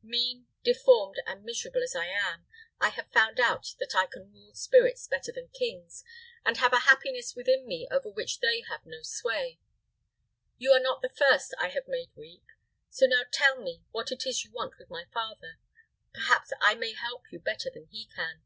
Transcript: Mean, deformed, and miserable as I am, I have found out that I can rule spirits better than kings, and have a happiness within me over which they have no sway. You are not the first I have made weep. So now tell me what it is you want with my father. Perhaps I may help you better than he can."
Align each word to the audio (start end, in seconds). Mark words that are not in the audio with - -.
Mean, 0.00 0.46
deformed, 0.62 1.16
and 1.26 1.42
miserable 1.42 1.82
as 1.82 1.96
I 1.96 2.06
am, 2.06 2.46
I 2.80 2.90
have 2.90 3.10
found 3.10 3.40
out 3.40 3.74
that 3.80 3.96
I 3.96 4.06
can 4.06 4.32
rule 4.32 4.54
spirits 4.54 5.08
better 5.08 5.32
than 5.32 5.48
kings, 5.48 6.04
and 6.46 6.56
have 6.58 6.72
a 6.72 6.78
happiness 6.86 7.34
within 7.34 7.66
me 7.66 7.88
over 7.90 8.08
which 8.08 8.38
they 8.38 8.60
have 8.68 8.86
no 8.86 9.02
sway. 9.02 9.58
You 10.56 10.70
are 10.70 10.78
not 10.78 11.02
the 11.02 11.08
first 11.08 11.52
I 11.60 11.70
have 11.70 11.88
made 11.88 12.12
weep. 12.14 12.44
So 12.90 13.06
now 13.06 13.22
tell 13.32 13.60
me 13.60 13.82
what 13.90 14.12
it 14.12 14.24
is 14.24 14.44
you 14.44 14.52
want 14.52 14.78
with 14.78 14.88
my 14.88 15.06
father. 15.12 15.58
Perhaps 16.14 16.52
I 16.60 16.76
may 16.76 16.92
help 16.92 17.32
you 17.32 17.40
better 17.40 17.68
than 17.68 17.88
he 17.88 18.06
can." 18.06 18.44